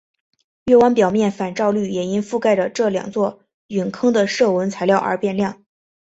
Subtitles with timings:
[0.65, 5.63] 月湾表面反照率也因覆盖着这两座陨坑的射纹材料而变亮。